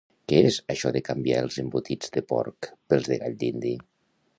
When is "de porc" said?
2.17-2.73